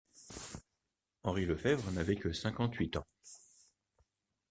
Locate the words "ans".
2.97-3.05